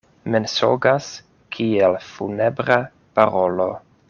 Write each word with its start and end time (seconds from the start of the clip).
Mensogas 0.35 1.09
kiel 1.57 1.99
funebra 2.09 2.83
parolo. 3.21 3.73